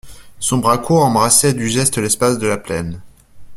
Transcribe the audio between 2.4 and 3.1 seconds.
la plaine.